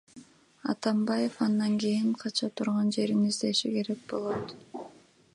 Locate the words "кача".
2.21-2.47